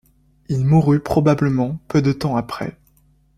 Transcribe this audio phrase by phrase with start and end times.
[0.49, 2.75] Il mourut probablement peu de temps après.